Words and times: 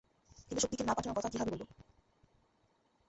কিন্তু 0.47 0.61
শক্তিকে 0.61 0.83
না 0.83 0.93
পাঠানোর 0.95 1.17
কথা 1.17 1.29
কীভাবে 1.29 1.51
বলব? 1.53 1.61